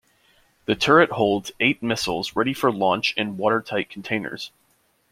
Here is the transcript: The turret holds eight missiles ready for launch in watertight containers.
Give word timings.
The 0.65 0.73
turret 0.73 1.11
holds 1.11 1.51
eight 1.59 1.83
missiles 1.83 2.35
ready 2.35 2.55
for 2.55 2.71
launch 2.71 3.13
in 3.15 3.37
watertight 3.37 3.91
containers. 3.91 4.49